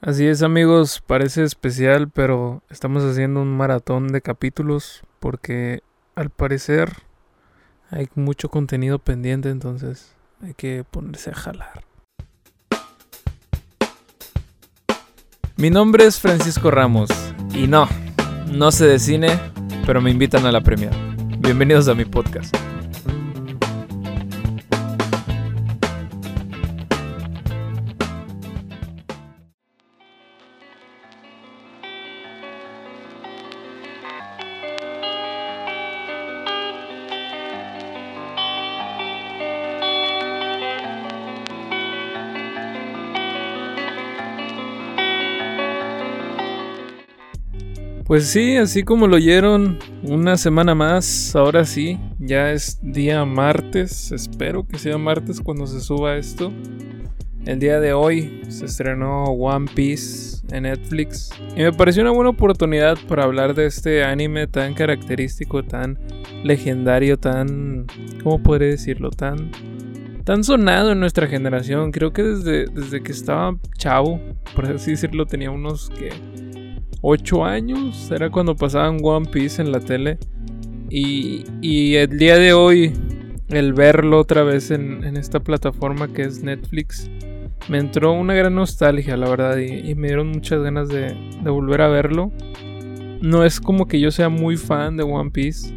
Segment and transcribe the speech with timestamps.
[0.00, 5.82] Así es amigos, parece especial, pero estamos haciendo un maratón de capítulos porque
[6.14, 6.92] al parecer
[7.90, 11.84] hay mucho contenido pendiente, entonces hay que ponerse a jalar.
[15.56, 17.10] Mi nombre es Francisco Ramos
[17.52, 17.88] y no,
[18.52, 19.36] no sé de cine,
[19.84, 20.90] pero me invitan a la premia.
[21.40, 22.54] Bienvenidos a mi podcast.
[48.08, 54.12] Pues sí, así como lo oyeron, una semana más, ahora sí, ya es día martes,
[54.12, 56.50] espero que sea martes cuando se suba esto.
[57.44, 62.30] El día de hoy se estrenó One Piece en Netflix y me pareció una buena
[62.30, 65.98] oportunidad para hablar de este anime tan característico, tan
[66.44, 67.84] legendario, tan,
[68.22, 69.10] ¿cómo podría decirlo?
[69.10, 69.50] Tan,
[70.24, 71.92] tan sonado en nuestra generación.
[71.92, 74.18] Creo que desde, desde que estaba chavo,
[74.54, 76.08] por así decirlo, tenía unos que
[77.00, 80.18] 8 años, era cuando pasaban One Piece en la tele.
[80.90, 82.92] Y, y el día de hoy,
[83.48, 87.10] el verlo otra vez en, esta plataforma que es Netflix,
[87.68, 91.82] me entró una gran nostalgia, la verdad, y, me dieron muchas ganas de, de, volver
[91.82, 92.32] a verlo.
[93.20, 95.74] No es como que yo sea muy fan de One Piece.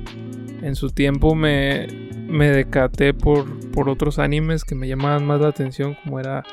[0.62, 1.88] En su tiempo me,
[2.28, 6.44] me decaté por, por otros animes que me llamaban más la atención, como era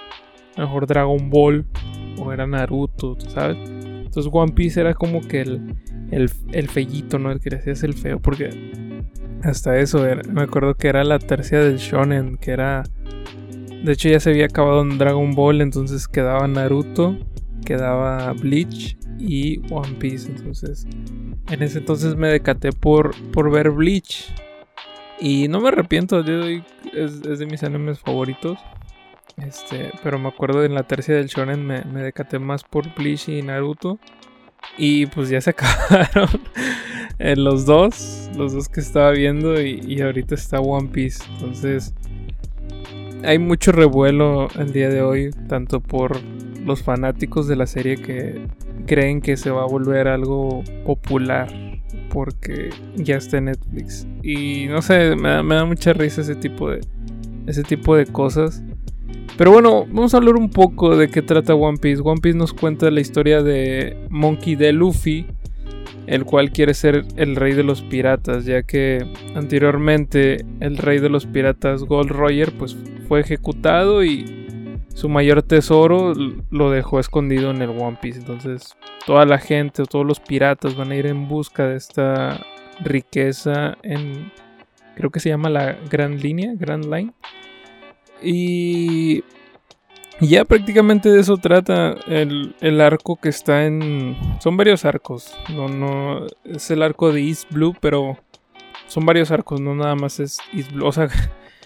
[0.56, 1.64] mejor Dragon Ball
[2.19, 3.77] o era Naruto, ¿sabes?
[4.09, 5.75] Entonces One Piece era como que el,
[6.11, 7.31] el, el fellito, ¿no?
[7.31, 9.03] El que le hacías el feo, porque
[9.42, 12.84] hasta eso, me acuerdo que era la tercia del shonen, que era...
[13.84, 17.19] De hecho ya se había acabado en Dragon Ball, entonces quedaba Naruto,
[17.67, 20.31] quedaba Bleach y One Piece.
[20.31, 20.86] Entonces,
[21.51, 24.34] en ese entonces me decaté por, por ver Bleach.
[25.20, 28.58] Y no me arrepiento, es, es de mis animes favoritos.
[29.42, 33.28] Este, pero me acuerdo en la tercia del shonen me, me decaté más por Bleach
[33.28, 33.98] y Naruto.
[34.76, 36.28] Y pues ya se acabaron
[37.18, 41.24] eh, los dos, los dos que estaba viendo y, ahorita está One Piece.
[41.34, 41.94] Entonces
[43.24, 46.20] hay mucho revuelo el día de hoy, tanto por
[46.64, 48.46] los fanáticos de la serie que
[48.86, 51.48] creen que se va a volver algo popular
[52.10, 54.06] porque ya está en Netflix.
[54.22, 56.80] Y no sé, me da, me da mucha risa ese tipo de,
[57.46, 58.62] ese tipo de cosas.
[59.36, 62.02] Pero bueno, vamos a hablar un poco de qué trata One Piece.
[62.05, 64.73] One Piece nos cuenta la historia de Monkey D.
[64.73, 65.27] Luffy,
[66.07, 71.08] el cual quiere ser el rey de los piratas, ya que anteriormente el rey de
[71.08, 72.77] los piratas Gold Roger pues
[73.07, 76.14] fue ejecutado y su mayor tesoro
[76.51, 78.18] lo dejó escondido en el One Piece.
[78.18, 78.77] Entonces
[79.07, 82.45] toda la gente, todos los piratas van a ir en busca de esta
[82.80, 84.33] riqueza en
[84.97, 87.13] creo que se llama la Gran Línea, Grand Line.
[88.23, 89.23] Y
[90.20, 94.17] ya prácticamente de eso trata el, arco que está en...
[94.40, 95.36] Son varios arcos.
[95.55, 98.18] No, no, es el arco de East Blue, pero
[98.89, 100.86] son varios arcos, no nada más es East Blue.
[100.86, 101.08] O sea,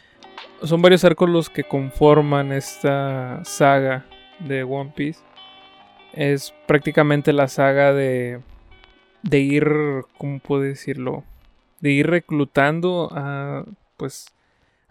[0.63, 4.05] son varios arcos los que conforman esta saga
[4.39, 5.21] de One Piece.
[6.13, 8.43] Es prácticamente la saga de,
[9.23, 9.67] de ir,
[10.19, 11.25] ¿cómo puedo decirlo?
[11.81, 13.65] De ir reclutando a,
[13.97, 14.27] pues,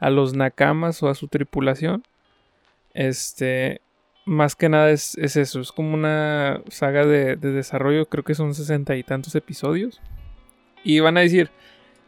[0.02, 2.04] a los nakamas o a su tripulación.
[2.94, 3.80] Este,
[4.26, 8.98] más que nada es, eso, es como una saga de, desarrollo, creo que son sesenta
[8.98, 10.02] y tantos episodios.
[10.84, 11.52] Y van a decir,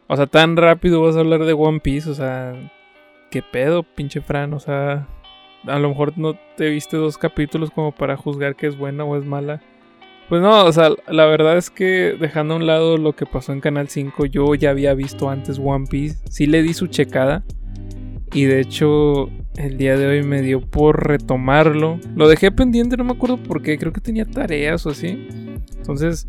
[0.08, 2.54] o sea, tan rápido vas a hablar de One Piece, o sea,
[3.30, 4.52] ¿qué pedo, pinche Fran?
[4.52, 5.06] O sea,
[5.64, 9.16] a lo mejor no te viste dos capítulos como para juzgar que es buena o
[9.16, 9.62] es mala.
[10.28, 13.52] Pues no, o sea, la verdad es que dejando a un lado lo que pasó
[13.52, 17.44] en Canal 5, yo ya había visto antes One Piece, sí le di su checada.
[18.34, 22.00] Y de hecho, el día de hoy me dio por retomarlo.
[22.16, 23.78] Lo dejé pendiente, no me acuerdo por qué.
[23.78, 25.28] Creo que tenía tareas o así.
[25.76, 26.26] Entonces,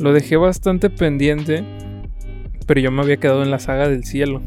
[0.00, 1.64] lo dejé bastante pendiente.
[2.66, 4.42] Pero yo me había quedado en la saga del cielo.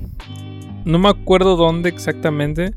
[0.84, 2.74] No me acuerdo dónde exactamente.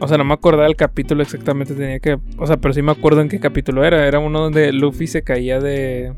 [0.00, 1.74] O sea, no me acordaba el capítulo exactamente.
[1.74, 2.18] Tenía que.
[2.36, 4.06] O sea, pero sí me acuerdo en qué capítulo era.
[4.06, 6.12] Era uno donde Luffy se caía de.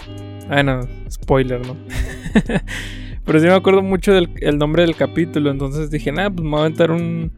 [0.50, 1.76] Ah, no, spoiler, ¿no?
[3.25, 5.50] Pero sí me acuerdo mucho del nombre del capítulo.
[5.50, 7.32] Entonces dije, nada, pues me voy a aventar un,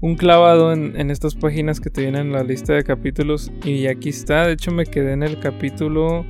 [0.00, 3.50] un clavado en, estas páginas que te vienen en la lista de capítulos.
[3.64, 4.46] Y aquí está.
[4.46, 6.26] De hecho, me quedé en el capítulo.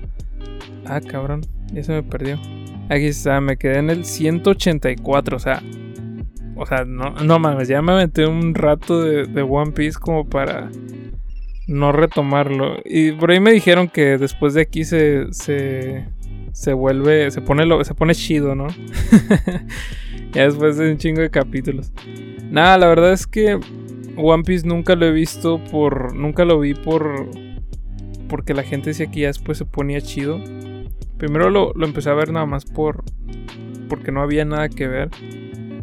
[0.87, 1.43] Ah, cabrón.
[1.73, 2.39] Ya se me perdió.
[2.91, 5.37] Aquí está, me quedé en el 184.
[5.37, 5.63] O sea,
[6.57, 10.29] o sea, no, no mames, ya me aventé un rato de, de, One Piece como
[10.29, 10.71] para
[11.67, 12.77] no retomarlo.
[12.85, 16.07] Y por ahí me dijeron que después de aquí se, se,
[16.53, 18.69] se vuelve, se pone, se pone chido, ¿no?
[20.33, 21.93] ya después de un chingo de capítulos.
[22.51, 23.59] Nada, la verdad es que
[24.17, 27.31] One Piece nunca lo he visto por, nunca lo vi por,
[28.29, 30.43] porque la gente decía que ya después se ponía chido.
[31.17, 33.05] Primero lo, lo empecé a ver nada más por,
[33.89, 35.11] porque no había nada que ver.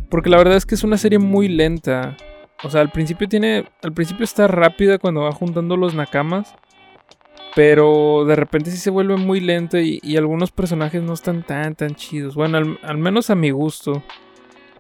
[0.09, 2.17] Porque la verdad es que es una serie muy lenta.
[2.63, 3.65] O sea, al principio tiene.
[3.83, 6.55] Al principio está rápida cuando va juntando los nakamas.
[7.55, 11.95] Pero de repente sí se vuelve muy lenta y, algunos personajes no están tan tan
[11.95, 12.35] chidos.
[12.35, 14.03] Bueno, al, menos a mi gusto.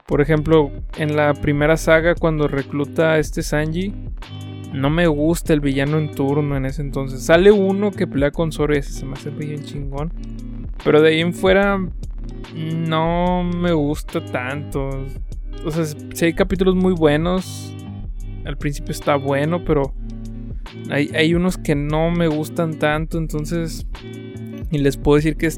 [0.05, 3.93] Por ejemplo, en la primera saga cuando recluta a este Sanji.
[4.73, 7.23] No me gusta el villano en turno en ese entonces.
[7.23, 10.13] Sale uno que pelea con Zoro y ese se me hace bien chingón.
[10.83, 11.79] Pero de ahí en fuera
[12.53, 14.89] no me gusta tanto.
[15.65, 17.73] O sea, si hay capítulos muy buenos.
[18.45, 19.93] Al principio está bueno, pero
[20.89, 23.17] hay, unos que no me gustan tanto.
[23.17, 23.85] Entonces,
[24.71, 25.57] y les puedo decir que es,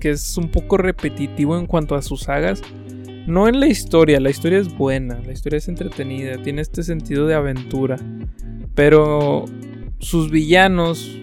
[0.00, 2.62] que es, un poco repetitivo en cuanto a sus sagas.
[3.26, 7.26] No en la historia, la historia es buena, la historia es entretenida, tiene este sentido
[7.26, 7.96] de aventura.
[8.74, 9.46] Pero
[9.98, 11.18] sus villanos,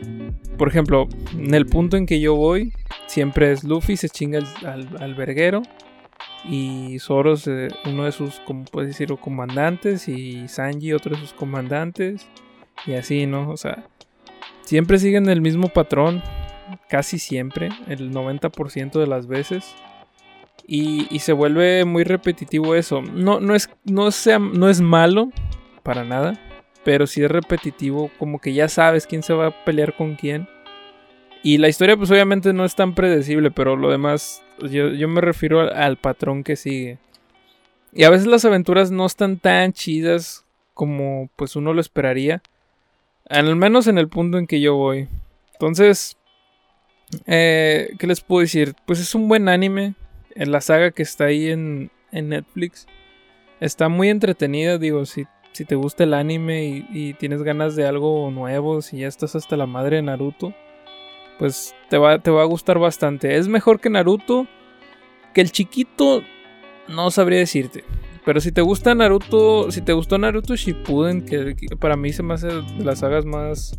[0.57, 1.07] por ejemplo,
[1.37, 2.73] en el punto en que yo voy,
[3.07, 5.61] siempre es Luffy, se chinga al, verguero.
[6.43, 10.07] Y Zoro es eh, uno de sus, como puedes decir, comandantes.
[10.07, 12.27] Y Sanji otro de sus comandantes.
[12.85, 13.49] Y así, ¿no?
[13.49, 13.85] O sea,
[14.63, 16.23] siempre siguen el mismo patrón.
[16.89, 19.75] Casi siempre, el 90% de las veces.
[20.65, 23.01] Y, se vuelve muy repetitivo eso.
[23.01, 25.29] No, no, es, no, sea, no es malo,
[25.83, 26.39] para nada.
[26.83, 30.47] Pero si es repetitivo, como que ya sabes quién se va a pelear con quién.
[31.43, 35.61] Y la historia pues obviamente no es tan predecible, pero lo demás, yo, me refiero
[35.61, 36.99] al, patrón que sigue.
[37.93, 42.41] Y a veces las aventuras no están tan chidas como pues uno lo esperaría.
[43.31, 45.07] Al menos en el punto en que yo voy.
[45.53, 46.17] Entonces,
[47.25, 48.75] eh, ¿qué les puedo decir?
[48.85, 49.95] Pues es un buen anime.
[50.35, 52.87] En la saga que está ahí en, en Netflix.
[53.59, 58.31] Está muy entretenida, digo, si si te gusta el anime y, tienes ganas de algo
[58.31, 60.53] nuevo, si ya estás hasta la madre de Naruto,
[61.39, 63.37] pues te va, te va a gustar bastante.
[63.37, 64.47] Es mejor que Naruto,
[65.33, 66.23] que el chiquito,
[66.87, 67.83] no sabría decirte.
[68.25, 72.35] Pero si te gusta Naruto, si te gustó Naruto Shippuden, que, para mí se me
[72.35, 73.77] hace de las sagas más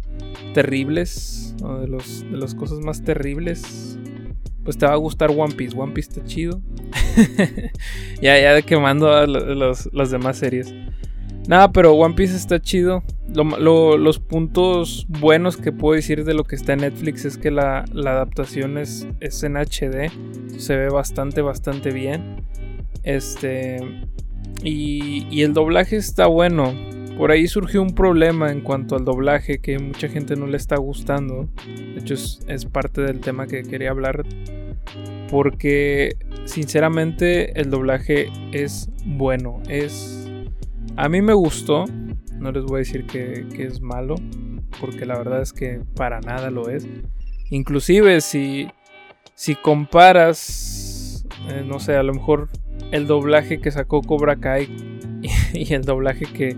[0.53, 3.99] terribles, o de, los, de las cosas más terribles,
[4.65, 5.77] pues te va a gustar One Piece.
[5.79, 6.61] One Piece está chido.
[8.23, 10.75] ya, ya quemando las demás series.
[11.49, 13.03] Nada, pero One Piece está chido.
[13.35, 17.85] los puntos buenos que puedo decir de lo que está en Netflix es que la,
[17.95, 20.11] adaptación es, es, en HD.
[20.59, 22.45] Se ve bastante, bastante bien.
[23.03, 23.81] Este.
[24.63, 26.73] Y, y, el doblaje está bueno.
[27.17, 30.77] Por ahí surgió un problema en cuanto al doblaje que mucha gente no le está
[30.77, 31.49] gustando.
[31.67, 34.25] De hecho, es, parte del tema que quería hablar.
[35.31, 39.63] Porque, sinceramente, el doblaje es bueno.
[39.69, 40.23] Es
[40.97, 41.87] a mí me gustó,
[42.39, 44.17] no les voy a decir que, es malo,
[44.79, 46.87] porque la verdad es que para nada lo es.
[47.51, 48.69] Inclusive si,
[49.35, 52.49] si comparas, eh, no sé, a lo mejor
[52.93, 54.69] el doblaje que sacó Cobra Kai
[55.53, 56.57] y, el doblaje que,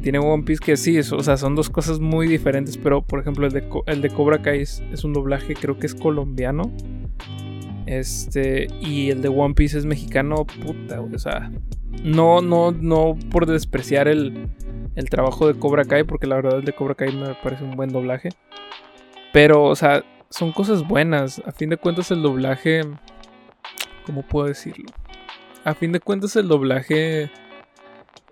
[0.00, 3.46] tiene One Piece, que sí, o sea, son dos cosas muy diferentes, pero por ejemplo
[3.46, 6.70] el de, el de Cobra Kai es, es un doblaje creo que es colombiano.
[7.86, 11.50] Este, y el de One Piece es mexicano, puta, o sea,
[12.02, 14.48] no, no, no por despreciar el,
[14.96, 17.76] el trabajo de Cobra Kai, porque la verdad el de Cobra Kai me parece un
[17.76, 18.30] buen doblaje.
[19.32, 21.40] Pero, o sea, son cosas buenas.
[21.46, 22.80] A fin de cuentas el doblaje...
[24.06, 24.86] ¿Cómo puedo decirlo?
[25.66, 27.28] A fin de cuentas el doblaje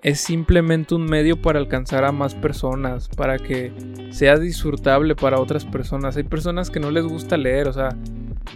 [0.04, 3.72] es simplemente un medio para alcanzar a más personas, para que
[4.10, 6.16] sea disfrutable para otras personas.
[6.16, 7.88] Hay personas que no les gusta leer, o sea,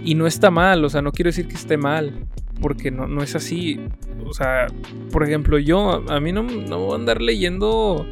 [0.05, 2.25] y no está mal, o sea, no quiero decir que esté mal,
[2.63, 3.81] porque no, no es así.
[4.25, 4.69] O sea,
[5.11, 8.07] por ejemplo, yo, a mí no, no voy a andar leyendo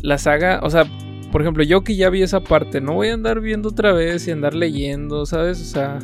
[0.00, 0.84] la saga, o sea,
[1.32, 4.28] por ejemplo, yo que ya vi esa parte, no voy a andar viendo otra vez
[4.28, 5.60] y andar leyendo, ¿sabes?
[5.60, 5.98] O sea,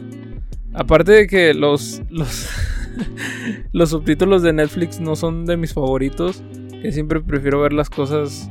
[0.74, 2.48] aparte de que los, los,
[3.72, 6.42] los subtítulos de Netflix no son de mis favoritos,
[6.82, 8.50] que siempre prefiero ver las cosas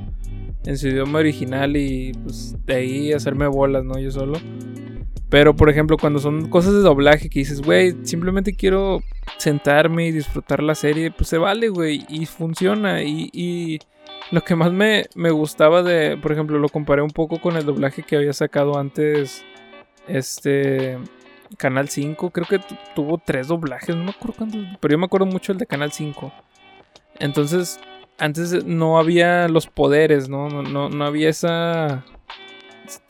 [0.66, 3.98] en su idioma original y pues de ahí hacerme bolas, ¿no?
[4.00, 4.38] Yo solo.
[5.30, 9.02] Pero, por ejemplo, cuando son cosas de doblaje que dices, güey, simplemente quiero
[9.38, 13.04] sentarme y disfrutar la serie, pues se vale, güey, y funciona.
[13.04, 13.80] Y,
[14.32, 17.66] lo que más me, me, gustaba de, por ejemplo, lo comparé un poco con el
[17.66, 19.44] doblaje que había sacado antes,
[20.08, 20.98] este,
[21.58, 22.60] Canal 5, creo que
[22.96, 25.92] tuvo tres doblajes, no me acuerdo cuántos, pero yo me acuerdo mucho el de Canal
[25.92, 26.32] 5.
[27.20, 27.80] Entonces,
[28.18, 30.50] antes no había los poderes, ¿no?
[30.50, 32.04] No, no, había esa.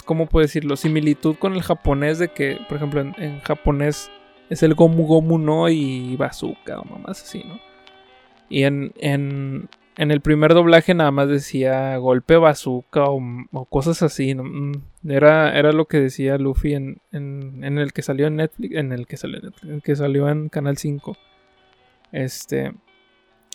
[0.06, 0.76] ¿Cómo puedo decirlo?
[0.76, 4.10] Similitud con el japonés de que, por ejemplo, en, japonés
[4.50, 7.60] es el Gomu Gomu no y bazooka o mamás así, ¿no?
[8.50, 14.36] Y en, en, en el primer doblaje nada más decía golpe bazooka o, cosas así.
[14.36, 14.44] ¿no?
[14.44, 18.76] Mm, era, era lo que decía Luffy en, en, el que salió en Netflix.
[18.76, 21.18] En el que salió en, Netflix, en que salió en Canal 5.
[22.12, 22.72] Este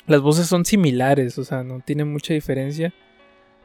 [0.07, 2.93] las voces son similares, o sea, no tiene mucha diferencia.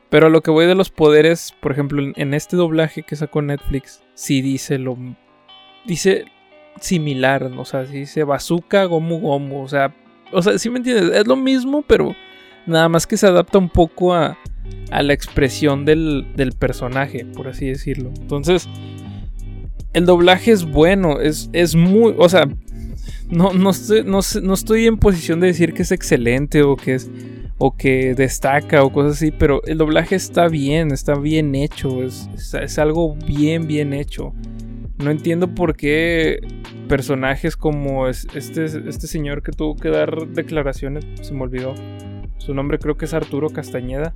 [0.10, 4.04] Pero lo que voy de los poderes, por ejemplo, en este doblaje que sacó Netflix,
[4.14, 4.98] sí dice lo.
[5.86, 6.26] Dice
[6.80, 9.96] similar, o sea, dice bazooka, gomu gomu, o sea,
[10.32, 12.16] o sea, sí me entiendes, es lo mismo, pero
[12.68, 14.38] nada más que se adapta un poco a,
[14.92, 18.12] a la expresión del, del personaje, por así decirlo.
[18.20, 18.68] Entonces,
[19.94, 22.48] el doblaje es bueno, es, es muy, o sea,
[23.30, 27.10] no, no, estoy, no, estoy en posición de decir que es excelente o que es
[27.60, 32.30] o que destaca o cosas así, pero el doblaje está bien, está bien hecho, es,
[32.54, 34.34] es, algo bien, bien hecho.
[35.00, 36.40] No entiendo por qué
[36.88, 41.74] personajes como este, este señor que tuvo que dar declaraciones, se me olvidó.
[42.38, 44.14] Su nombre creo que es Arturo Castañeda.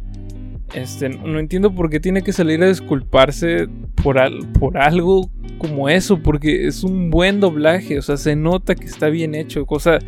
[0.74, 3.68] Este, no entiendo por qué tiene que salir a disculparse
[4.02, 4.18] por,
[4.54, 9.10] por algo como eso, porque es un buen doblaje, o sea, se nota que está
[9.10, 10.00] bien hecho, cosa,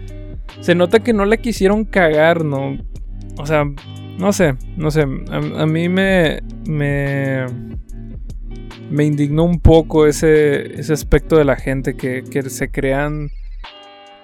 [0.61, 2.77] se nota que no la quisieron cagar, ¿no?
[3.37, 3.65] O sea,
[4.17, 7.45] no sé, no sé, a, mí me, me,
[8.89, 13.29] me indignó un poco ese, ese aspecto de la gente que, que se crean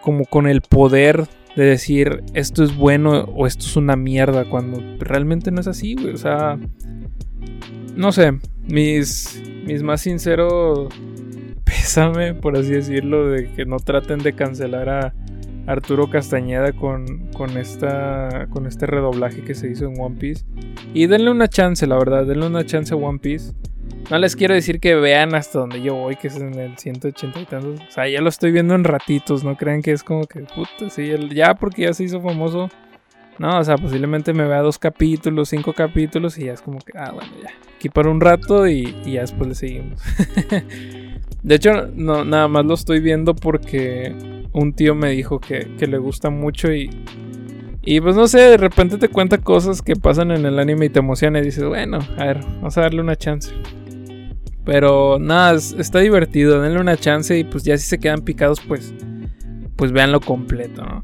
[0.02, 4.82] como con el poder de decir esto es bueno o esto es una mierda cuando
[5.00, 6.14] realmente no es así, güey.
[6.14, 6.58] O sea,
[7.96, 10.94] no sé, mis, mis más sinceros
[11.64, 15.14] pésame, por así decirlo, de que no traten de cancelar a
[15.68, 20.44] Arturo Castañeda con, con, esta, con este redoblaje que se hizo en One Piece.
[20.94, 23.54] Y denle una chance, la verdad, denle una chance a One Piece.
[24.10, 27.42] No les quiero decir que vean hasta donde yo voy, que es en el 180
[27.42, 27.80] y tantos.
[27.80, 30.90] O sea, ya lo estoy viendo en ratitos, no crean que es como que, puta,
[30.90, 32.70] sí, ya porque ya se hizo famoso.
[33.38, 36.92] No, o sea, posiblemente me vea dos capítulos, cinco capítulos y ya es como que,
[36.98, 37.52] ah, bueno, ya.
[37.76, 40.02] Aquí para un rato y, ya después le seguimos.
[41.44, 44.14] de hecho, no, nada más lo estoy viendo porque
[44.52, 46.90] un tío me dijo que, que le gusta mucho y,
[47.84, 50.90] y pues no sé, de repente te cuenta cosas que pasan en el anime y
[50.90, 53.54] te emociona y dices, bueno, a ver, vamos a darle una chance.
[54.70, 58.94] Pero nada, está divertido, denle una chance y pues ya si se quedan picados, pues,
[59.76, 61.02] pues véanlo completo, ¿no?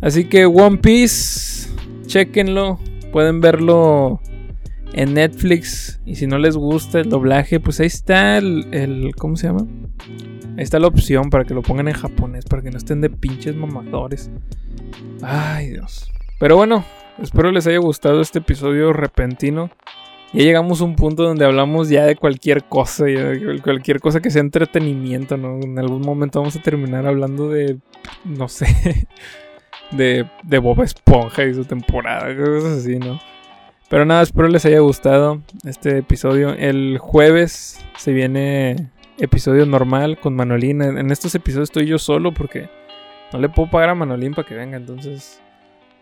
[0.00, 1.68] Así que One Piece,
[2.06, 2.80] chequenlo,
[3.12, 4.22] pueden verlo
[4.94, 9.36] en Netflix y si no les gusta el doblaje, pues ahí está el, el ¿cómo
[9.36, 9.66] se llama?
[10.56, 13.10] Ahí está la opción para que lo pongan en japonés, para que no estén de
[13.10, 14.30] pinches mamadores.
[15.20, 16.10] Ay, Dios.
[16.40, 16.82] Pero bueno,
[17.18, 19.70] espero les haya gustado este episodio repentino
[20.32, 23.06] ya llegamos a un punto donde hablamos ya de cualquier cosa,
[23.62, 25.60] cualquier cosa que sea entretenimiento, ¿no?
[25.62, 27.78] En algún momento vamos a terminar hablando de,
[28.24, 28.66] no sé,
[29.92, 33.20] de, de Bob Esponja y su temporada, cosas así, ¿no?
[33.88, 36.50] Pero nada, espero les haya gustado este episodio.
[36.50, 40.82] El jueves se viene episodio normal con Manolín.
[40.82, 42.68] En estos episodios estoy yo solo porque
[43.32, 45.40] no le puedo pagar a Manolín para que venga, entonces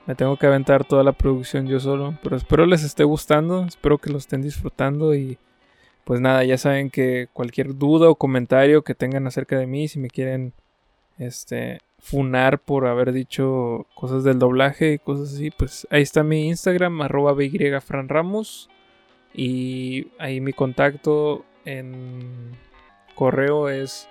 [0.06, 2.18] me tengo que aventar toda la producción yo solo.
[2.22, 3.64] Pero espero les esté gustando.
[3.64, 5.14] Espero que lo estén disfrutando.
[5.14, 5.38] Y
[6.04, 9.98] pues nada, ya saben que cualquier duda o comentario que tengan acerca de mí, si
[9.98, 10.52] me quieren
[11.18, 16.48] este funar por haber dicho cosas del doblaje y cosas así, pues ahí está mi
[16.48, 17.34] Instagram, arroba.
[19.36, 22.52] Y ahí mi contacto en
[23.14, 24.08] correo es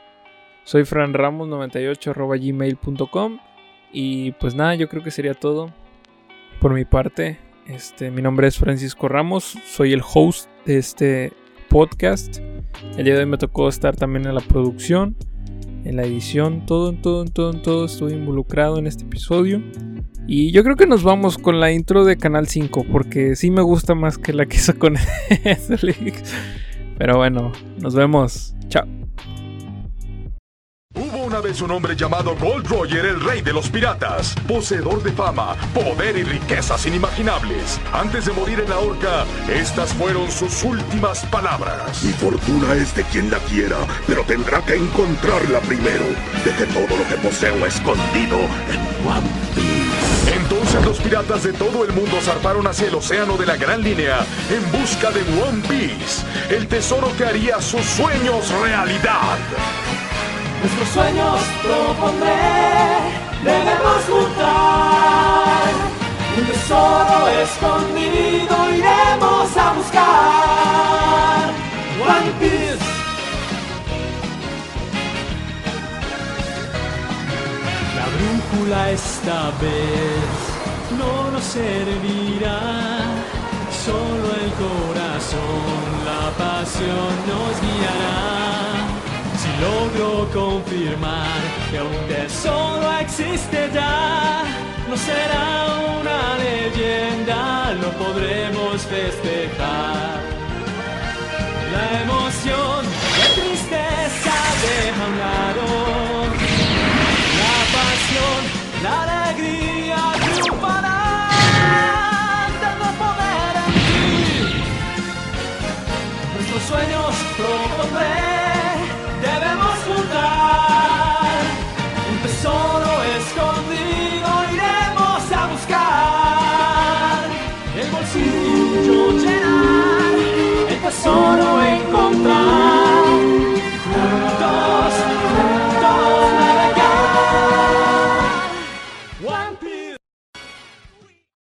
[0.66, 3.40] soyfranramos98 arroba gmail.com.
[3.92, 5.72] Y pues nada, yo creo que sería todo
[6.64, 7.38] por mi parte.
[7.68, 11.34] Este, mi nombre es Francisco Ramos, soy el host de este
[11.68, 12.38] podcast.
[12.98, 15.18] El día de hoy me tocó estar también en la producción,
[15.84, 17.86] en la edición, todo, en todo, en todo, en todo.
[17.86, 19.62] Estoy involucrado en este episodio.
[20.26, 23.62] Y yo creo que nos vamos con la intro de Canal 5, porque sí me
[23.62, 24.94] gusta más que la que hizo con
[25.44, 26.34] Netflix.
[26.98, 27.52] Pero bueno,
[27.82, 28.56] nos vemos.
[28.70, 29.03] Chao
[31.34, 35.56] una vez un hombre llamado Gold Roger, el rey de los piratas, poseedor de fama,
[35.74, 37.80] poder y riquezas inimaginables.
[37.92, 42.04] Antes de morir en la horca, estas fueron sus últimas palabras.
[42.04, 46.06] Mi fortuna es de quien la quiera, pero tendrá que encontrarla primero.
[46.46, 48.38] Deje todo lo que poseo escondido
[48.70, 50.38] en One Piece.
[50.38, 54.20] Entonces los piratas de todo el mundo zarparon hacia el océano de la Gran Línea
[54.52, 59.40] en busca de One Piece, el tesoro que haría sus sueños realidad.
[60.64, 62.40] Nuestros sueños propondré,
[63.44, 65.64] debemos juntar
[66.38, 71.52] un tesoro escondido iremos a buscar.
[72.00, 72.86] One Piece.
[77.98, 80.34] La brújula esta vez
[80.98, 82.60] no nos servirá,
[83.86, 88.73] solo el corazón, la pasión nos guiará.
[89.64, 91.40] Logro confirmar
[91.72, 94.44] que un tesoro existe ya,
[94.90, 95.46] no será
[96.02, 100.20] una leyenda, lo podremos festejar.
[101.74, 102.82] La emoción,
[103.22, 105.66] la tristeza deja un lado,
[107.42, 108.40] la pasión,
[108.84, 109.13] la